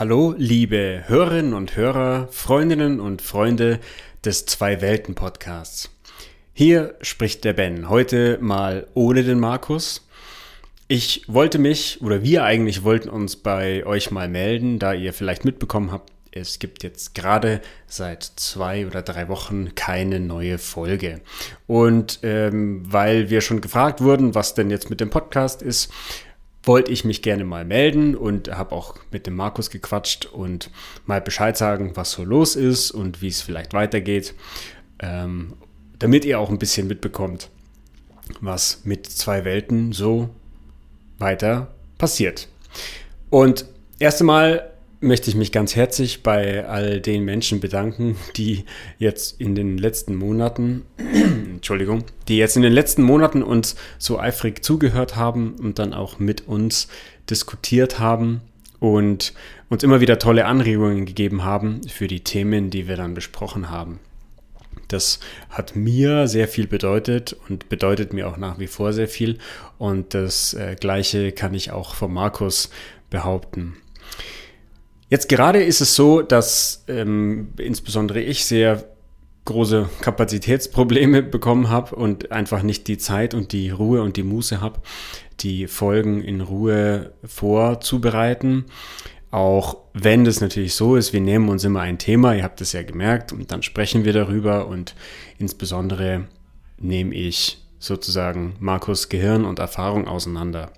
Hallo, 0.00 0.34
liebe 0.38 1.04
Hörerinnen 1.08 1.52
und 1.52 1.76
Hörer, 1.76 2.28
Freundinnen 2.30 3.00
und 3.00 3.20
Freunde 3.20 3.80
des 4.24 4.46
Zwei-Welten-Podcasts. 4.46 5.90
Hier 6.54 6.94
spricht 7.02 7.44
der 7.44 7.52
Ben, 7.52 7.90
heute 7.90 8.38
mal 8.40 8.86
ohne 8.94 9.24
den 9.24 9.38
Markus. 9.38 10.08
Ich 10.88 11.24
wollte 11.26 11.58
mich, 11.58 12.00
oder 12.00 12.22
wir 12.22 12.44
eigentlich 12.44 12.82
wollten 12.82 13.10
uns 13.10 13.36
bei 13.36 13.84
euch 13.84 14.10
mal 14.10 14.30
melden, 14.30 14.78
da 14.78 14.94
ihr 14.94 15.12
vielleicht 15.12 15.44
mitbekommen 15.44 15.92
habt, 15.92 16.10
es 16.32 16.60
gibt 16.60 16.82
jetzt 16.82 17.14
gerade 17.14 17.60
seit 17.86 18.22
zwei 18.22 18.86
oder 18.86 19.02
drei 19.02 19.28
Wochen 19.28 19.74
keine 19.74 20.18
neue 20.18 20.56
Folge. 20.56 21.20
Und 21.66 22.20
ähm, 22.22 22.90
weil 22.90 23.28
wir 23.28 23.42
schon 23.42 23.60
gefragt 23.60 24.00
wurden, 24.00 24.34
was 24.34 24.54
denn 24.54 24.70
jetzt 24.70 24.88
mit 24.88 25.00
dem 25.00 25.10
Podcast 25.10 25.60
ist, 25.60 25.92
wollte 26.62 26.92
ich 26.92 27.04
mich 27.04 27.22
gerne 27.22 27.44
mal 27.44 27.64
melden 27.64 28.14
und 28.14 28.54
habe 28.54 28.72
auch 28.72 28.96
mit 29.10 29.26
dem 29.26 29.34
Markus 29.34 29.70
gequatscht 29.70 30.26
und 30.26 30.70
mal 31.06 31.20
Bescheid 31.20 31.56
sagen, 31.56 31.92
was 31.94 32.12
so 32.12 32.24
los 32.24 32.56
ist 32.56 32.90
und 32.90 33.22
wie 33.22 33.28
es 33.28 33.40
vielleicht 33.40 33.72
weitergeht, 33.72 34.34
ähm, 34.98 35.54
damit 35.98 36.24
ihr 36.24 36.38
auch 36.38 36.50
ein 36.50 36.58
bisschen 36.58 36.86
mitbekommt, 36.86 37.50
was 38.40 38.82
mit 38.84 39.06
zwei 39.06 39.44
Welten 39.44 39.92
so 39.92 40.30
weiter 41.18 41.74
passiert. 41.98 42.48
Und 43.30 43.64
erst 43.98 44.20
einmal 44.20 44.70
möchte 45.00 45.30
ich 45.30 45.36
mich 45.36 45.50
ganz 45.50 45.76
herzlich 45.76 46.22
bei 46.22 46.66
all 46.66 47.00
den 47.00 47.24
Menschen 47.24 47.60
bedanken, 47.60 48.16
die 48.36 48.64
jetzt 48.98 49.40
in 49.40 49.54
den 49.54 49.78
letzten 49.78 50.14
Monaten, 50.14 50.84
Entschuldigung, 51.54 52.04
die 52.28 52.36
jetzt 52.36 52.56
in 52.56 52.62
den 52.62 52.72
letzten 52.72 53.02
Monaten 53.02 53.42
uns 53.42 53.76
so 53.98 54.18
eifrig 54.18 54.62
zugehört 54.62 55.16
haben 55.16 55.54
und 55.54 55.78
dann 55.78 55.94
auch 55.94 56.18
mit 56.18 56.46
uns 56.46 56.88
diskutiert 57.28 57.98
haben 57.98 58.42
und 58.78 59.32
uns 59.68 59.82
immer 59.82 60.00
wieder 60.00 60.18
tolle 60.18 60.44
Anregungen 60.46 61.06
gegeben 61.06 61.44
haben 61.44 61.80
für 61.88 62.06
die 62.06 62.20
Themen, 62.20 62.70
die 62.70 62.86
wir 62.86 62.96
dann 62.96 63.14
besprochen 63.14 63.70
haben. 63.70 64.00
Das 64.88 65.20
hat 65.48 65.76
mir 65.76 66.26
sehr 66.26 66.48
viel 66.48 66.66
bedeutet 66.66 67.36
und 67.48 67.68
bedeutet 67.68 68.12
mir 68.12 68.28
auch 68.28 68.36
nach 68.36 68.58
wie 68.58 68.66
vor 68.66 68.92
sehr 68.92 69.08
viel. 69.08 69.38
Und 69.78 70.14
das 70.14 70.52
äh, 70.54 70.74
Gleiche 70.78 71.30
kann 71.32 71.54
ich 71.54 71.70
auch 71.70 71.94
von 71.94 72.12
Markus 72.12 72.70
behaupten. 73.08 73.76
Jetzt 75.10 75.28
gerade 75.28 75.62
ist 75.62 75.80
es 75.80 75.96
so, 75.96 76.22
dass 76.22 76.84
ähm, 76.86 77.48
insbesondere 77.58 78.20
ich 78.20 78.44
sehr 78.44 78.84
große 79.44 79.88
Kapazitätsprobleme 80.00 81.22
bekommen 81.24 81.68
habe 81.68 81.96
und 81.96 82.30
einfach 82.30 82.62
nicht 82.62 82.86
die 82.86 82.96
Zeit 82.96 83.34
und 83.34 83.52
die 83.52 83.70
Ruhe 83.70 84.02
und 84.02 84.16
die 84.16 84.22
Muße 84.22 84.60
habe, 84.60 84.80
die 85.40 85.66
Folgen 85.66 86.22
in 86.22 86.40
Ruhe 86.40 87.12
vorzubereiten. 87.24 88.66
Auch 89.32 89.78
wenn 89.94 90.24
das 90.24 90.40
natürlich 90.40 90.74
so 90.74 90.94
ist, 90.94 91.12
wir 91.12 91.20
nehmen 91.20 91.48
uns 91.48 91.64
immer 91.64 91.80
ein 91.80 91.98
Thema, 91.98 92.34
ihr 92.34 92.44
habt 92.44 92.60
es 92.60 92.72
ja 92.72 92.82
gemerkt, 92.84 93.32
und 93.32 93.50
dann 93.50 93.62
sprechen 93.64 94.04
wir 94.04 94.12
darüber 94.12 94.68
und 94.68 94.94
insbesondere 95.38 96.26
nehme 96.78 97.14
ich 97.14 97.64
sozusagen 97.80 98.54
Markus 98.60 99.08
Gehirn 99.08 99.44
und 99.44 99.58
Erfahrung 99.58 100.06
auseinander. 100.06 100.70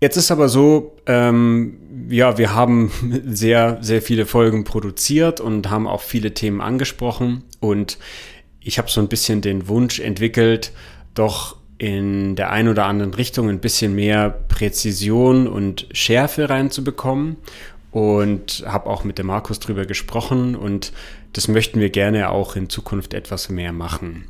Jetzt 0.00 0.16
ist 0.16 0.30
aber 0.30 0.48
so, 0.48 0.96
ähm, 1.06 1.78
ja, 2.10 2.36
wir 2.38 2.54
haben 2.54 2.90
sehr, 3.26 3.78
sehr 3.80 4.02
viele 4.02 4.26
Folgen 4.26 4.64
produziert 4.64 5.40
und 5.40 5.70
haben 5.70 5.86
auch 5.86 6.02
viele 6.02 6.34
Themen 6.34 6.60
angesprochen. 6.60 7.44
Und 7.60 7.98
ich 8.60 8.78
habe 8.78 8.90
so 8.90 9.00
ein 9.00 9.08
bisschen 9.08 9.40
den 9.40 9.68
Wunsch 9.68 10.00
entwickelt, 10.00 10.72
doch 11.14 11.56
in 11.78 12.36
der 12.36 12.50
einen 12.50 12.68
oder 12.68 12.86
anderen 12.86 13.14
Richtung 13.14 13.48
ein 13.48 13.60
bisschen 13.60 13.94
mehr 13.94 14.30
Präzision 14.30 15.46
und 15.46 15.86
Schärfe 15.92 16.48
reinzubekommen. 16.48 17.36
Und 17.92 18.64
habe 18.66 18.90
auch 18.90 19.04
mit 19.04 19.16
dem 19.16 19.26
Markus 19.26 19.58
drüber 19.58 19.86
gesprochen 19.86 20.54
und 20.54 20.92
das 21.32 21.48
möchten 21.48 21.80
wir 21.80 21.88
gerne 21.88 22.28
auch 22.28 22.54
in 22.54 22.68
Zukunft 22.68 23.14
etwas 23.14 23.48
mehr 23.48 23.72
machen. 23.72 24.26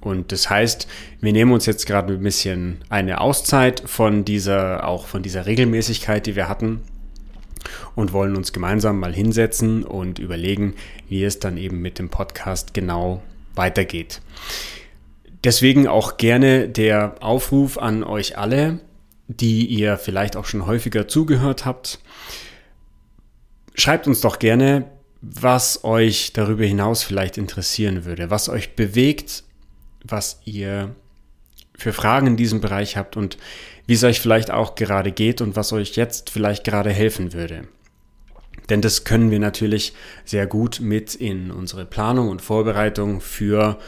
Und 0.00 0.30
das 0.32 0.48
heißt, 0.48 0.86
wir 1.20 1.32
nehmen 1.32 1.52
uns 1.52 1.66
jetzt 1.66 1.86
gerade 1.86 2.14
ein 2.14 2.22
bisschen 2.22 2.78
eine 2.88 3.20
Auszeit 3.20 3.82
von 3.84 4.24
dieser, 4.24 4.86
auch 4.86 5.06
von 5.06 5.22
dieser 5.22 5.46
Regelmäßigkeit, 5.46 6.26
die 6.26 6.36
wir 6.36 6.48
hatten 6.48 6.82
und 7.94 8.12
wollen 8.12 8.36
uns 8.36 8.52
gemeinsam 8.52 9.00
mal 9.00 9.12
hinsetzen 9.12 9.84
und 9.84 10.18
überlegen, 10.18 10.74
wie 11.08 11.24
es 11.24 11.40
dann 11.40 11.56
eben 11.56 11.80
mit 11.80 11.98
dem 11.98 12.10
Podcast 12.10 12.74
genau 12.74 13.22
weitergeht. 13.54 14.20
Deswegen 15.44 15.86
auch 15.86 16.16
gerne 16.16 16.68
der 16.68 17.16
Aufruf 17.20 17.78
an 17.78 18.04
euch 18.04 18.38
alle, 18.38 18.80
die 19.28 19.66
ihr 19.66 19.96
vielleicht 19.96 20.36
auch 20.36 20.46
schon 20.46 20.66
häufiger 20.66 21.06
zugehört 21.06 21.64
habt. 21.64 22.00
Schreibt 23.74 24.06
uns 24.06 24.20
doch 24.20 24.38
gerne, 24.38 24.84
was 25.20 25.84
euch 25.84 26.32
darüber 26.32 26.64
hinaus 26.64 27.02
vielleicht 27.02 27.38
interessieren 27.38 28.04
würde, 28.04 28.30
was 28.30 28.48
euch 28.48 28.74
bewegt, 28.74 29.44
was 30.04 30.40
ihr 30.44 30.94
für 31.76 31.92
Fragen 31.92 32.26
in 32.26 32.36
diesem 32.36 32.60
Bereich 32.60 32.96
habt 32.96 33.16
und 33.16 33.38
wie 33.86 33.94
es 33.94 34.04
euch 34.04 34.20
vielleicht 34.20 34.50
auch 34.50 34.74
gerade 34.74 35.12
geht 35.12 35.40
und 35.40 35.56
was 35.56 35.72
euch 35.72 35.96
jetzt 35.96 36.30
vielleicht 36.30 36.64
gerade 36.64 36.90
helfen 36.90 37.32
würde. 37.32 37.68
Denn 38.68 38.82
das 38.82 39.04
können 39.04 39.30
wir 39.30 39.38
natürlich 39.38 39.94
sehr 40.24 40.46
gut 40.46 40.80
mit 40.80 41.14
in 41.14 41.50
unsere 41.50 41.86
Planung 41.86 42.28
und 42.28 42.42
Vorbereitung 42.42 43.20
für 43.20 43.78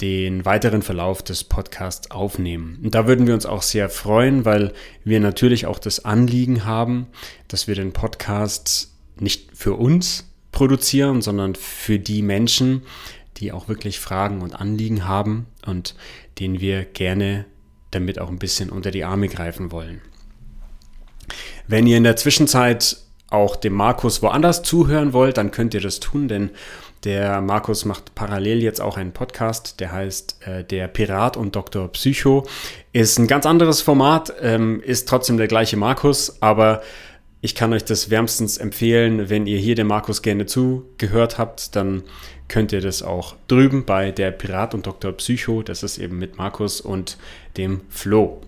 den 0.00 0.44
weiteren 0.44 0.82
Verlauf 0.82 1.22
des 1.22 1.44
Podcasts 1.44 2.10
aufnehmen. 2.10 2.78
Und 2.82 2.94
da 2.94 3.06
würden 3.06 3.26
wir 3.26 3.34
uns 3.34 3.46
auch 3.46 3.62
sehr 3.62 3.88
freuen, 3.88 4.44
weil 4.44 4.72
wir 5.04 5.20
natürlich 5.20 5.66
auch 5.66 5.78
das 5.78 6.04
Anliegen 6.04 6.64
haben, 6.64 7.06
dass 7.48 7.68
wir 7.68 7.74
den 7.74 7.92
Podcast 7.92 8.94
nicht 9.18 9.50
für 9.54 9.74
uns 9.74 10.26
produzieren, 10.52 11.22
sondern 11.22 11.54
für 11.54 11.98
die 11.98 12.22
Menschen, 12.22 12.82
die 13.40 13.52
auch 13.52 13.68
wirklich 13.68 13.98
Fragen 13.98 14.42
und 14.42 14.54
Anliegen 14.54 15.08
haben 15.08 15.46
und 15.66 15.94
denen 16.38 16.60
wir 16.60 16.84
gerne 16.84 17.46
damit 17.90 18.18
auch 18.18 18.28
ein 18.28 18.38
bisschen 18.38 18.70
unter 18.70 18.90
die 18.90 19.04
Arme 19.04 19.28
greifen 19.28 19.72
wollen. 19.72 20.00
Wenn 21.66 21.86
ihr 21.86 21.96
in 21.96 22.04
der 22.04 22.16
Zwischenzeit 22.16 22.98
auch 23.28 23.56
dem 23.56 23.74
Markus 23.74 24.22
woanders 24.22 24.62
zuhören 24.62 25.12
wollt, 25.12 25.36
dann 25.36 25.50
könnt 25.52 25.74
ihr 25.74 25.80
das 25.80 26.00
tun, 26.00 26.28
denn 26.28 26.50
der 27.04 27.40
Markus 27.40 27.86
macht 27.86 28.14
parallel 28.14 28.62
jetzt 28.62 28.80
auch 28.80 28.98
einen 28.98 29.12
Podcast, 29.12 29.80
der 29.80 29.90
heißt 29.90 30.46
äh, 30.46 30.64
Der 30.64 30.86
Pirat 30.86 31.36
und 31.36 31.56
Dr. 31.56 31.88
Psycho. 31.88 32.46
Ist 32.92 33.18
ein 33.18 33.26
ganz 33.26 33.46
anderes 33.46 33.80
Format, 33.80 34.34
ähm, 34.42 34.82
ist 34.82 35.08
trotzdem 35.08 35.38
der 35.38 35.46
gleiche 35.46 35.78
Markus, 35.78 36.42
aber 36.42 36.82
ich 37.42 37.54
kann 37.54 37.72
euch 37.72 37.84
das 37.84 38.10
wärmstens 38.10 38.58
empfehlen, 38.58 39.30
wenn 39.30 39.46
ihr 39.46 39.58
hier 39.58 39.74
dem 39.74 39.86
Markus 39.86 40.22
gerne 40.22 40.46
zugehört 40.46 41.38
habt, 41.38 41.74
dann 41.74 42.02
könnt 42.48 42.72
ihr 42.72 42.80
das 42.80 43.02
auch 43.02 43.34
drüben 43.48 43.84
bei 43.84 44.10
der 44.10 44.30
Pirat 44.30 44.74
und 44.74 44.86
Dr. 44.86 45.12
Psycho, 45.12 45.62
das 45.62 45.82
ist 45.82 45.98
eben 45.98 46.18
mit 46.18 46.36
Markus 46.36 46.80
und 46.80 47.16
dem 47.56 47.80
Flo. 47.88 48.42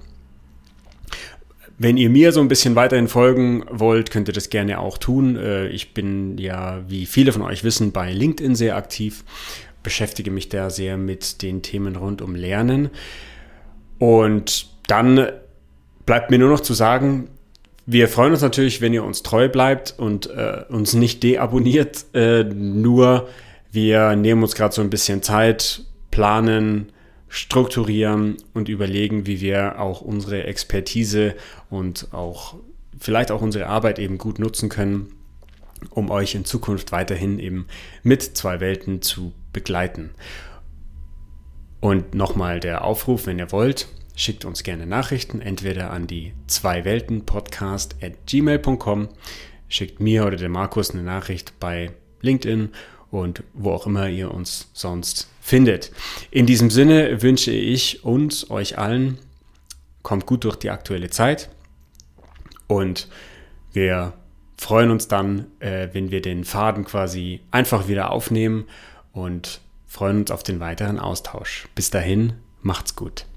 Wenn 1.78 1.97
ihr 1.97 2.10
mir 2.10 2.32
so 2.32 2.41
ein 2.41 2.48
bisschen 2.48 2.76
weiterhin 2.76 3.08
folgen 3.08 3.64
wollt, 3.70 4.10
könnt 4.10 4.28
ihr 4.28 4.34
das 4.34 4.50
gerne 4.50 4.78
auch 4.78 4.98
tun. 4.98 5.36
Äh, 5.36 5.69
ich 5.69 5.94
bin 5.94 6.36
ja, 6.38 6.84
wie 6.86 7.06
viele 7.06 7.32
von 7.32 7.42
euch 7.42 7.64
wissen, 7.64 7.92
bei 7.92 8.12
LinkedIn 8.12 8.54
sehr 8.54 8.76
aktiv, 8.76 9.25
beschäftige 9.82 10.31
mich 10.31 10.48
da 10.48 10.70
sehr 10.70 10.97
mit 10.97 11.42
den 11.42 11.62
Themen 11.62 11.97
rund 11.97 12.22
um 12.22 12.34
Lernen. 12.34 12.91
Und 13.98 14.69
dann 14.86 15.28
bleibt 16.04 16.31
mir 16.31 16.38
nur 16.38 16.50
noch 16.50 16.60
zu 16.60 16.75
sagen, 16.75 17.31
wir 17.92 18.08
freuen 18.08 18.32
uns 18.32 18.42
natürlich, 18.42 18.80
wenn 18.80 18.92
ihr 18.92 19.04
uns 19.04 19.22
treu 19.22 19.48
bleibt 19.48 19.94
und 19.98 20.30
äh, 20.30 20.64
uns 20.69 20.94
nicht 20.94 21.22
deabonniert. 21.22 22.06
Äh, 22.14 22.44
nur 22.44 23.28
wir 23.70 24.16
nehmen 24.16 24.42
uns 24.42 24.54
gerade 24.54 24.75
so 24.75 24.82
ein 24.82 24.91
bisschen 24.91 25.22
Zeit, 25.22 25.84
planen, 26.10 26.92
strukturieren 27.28 28.36
und 28.52 28.69
überlegen, 28.69 29.26
wie 29.26 29.41
wir 29.41 29.81
auch 29.81 30.02
unsere 30.02 30.44
Expertise 30.44 31.34
und 31.70 32.08
auch 32.12 32.56
vielleicht 32.98 33.31
auch 33.31 33.41
unsere 33.41 33.66
Arbeit 33.66 33.98
eben 33.98 34.19
gut 34.19 34.38
nutzen 34.38 34.69
können, 34.69 35.14
um 35.90 36.11
euch 36.11 36.34
in 36.34 36.44
Zukunft 36.44 36.93
weiterhin 36.93 37.38
eben 37.38 37.67
mit 38.02 38.22
zwei 38.22 38.61
Welten 38.61 39.00
zu 39.00 39.32
begleiten. 39.52 40.11
Und 41.81 42.14
nochmal 42.14 42.61
der 42.61 42.84
Aufruf, 42.84 43.26
wenn 43.26 43.38
ihr 43.38 43.50
wollt, 43.50 43.88
schickt 44.14 44.44
uns 44.44 44.62
gerne 44.62 44.87
Nachrichten, 44.87 45.41
entweder 45.41 45.91
an 45.91 46.06
die 46.06 46.35
zwei 46.47 46.85
Welten 46.85 47.25
Podcast 47.25 47.97
at 48.03 48.26
gmail.com, 48.26 49.09
schickt 49.69 50.00
mir 50.00 50.26
oder 50.26 50.37
dem 50.37 50.53
Markus 50.53 50.91
eine 50.91 51.03
Nachricht 51.03 51.59
bei 51.59 51.93
LinkedIn 52.20 52.70
und 53.11 53.43
wo 53.53 53.73
auch 53.73 53.87
immer 53.87 54.09
ihr 54.09 54.32
uns 54.32 54.69
sonst 54.73 55.29
findet. 55.41 55.93
In 56.31 56.47
diesem 56.47 56.70
Sinne 56.70 57.23
wünsche 57.23 57.50
ich 57.53 58.05
uns, 58.05 58.50
euch 58.50 58.79
allen, 58.79 59.19
kommt 60.03 60.26
gut 60.26 60.44
durch 60.44 60.56
die 60.56 60.70
aktuelle 60.70 61.11
Zeit 61.11 61.49
und 62.67 63.08
wir 63.73 64.15
freuen 64.56 64.91
uns 64.91 65.08
dann, 65.08 65.47
äh, 65.61 65.88
wenn 65.93 66.11
wir 66.11 66.23
den 66.23 66.44
Faden 66.44 66.85
quasi 66.85 67.41
einfach 67.50 67.88
wieder 67.88 68.11
aufnehmen 68.11 68.67
und 69.12 69.61
freuen 69.87 70.20
uns 70.20 70.31
auf 70.31 70.43
den 70.43 70.61
weiteren 70.61 70.99
Austausch. 70.99 71.69
Bis 71.75 71.91
dahin, 71.91 72.35
macht's 72.62 72.97
gut. 72.97 73.26